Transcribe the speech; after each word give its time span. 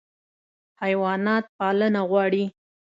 حیوانات 0.81 1.45
پالنه 1.57 2.01
غواړي. 2.11 2.45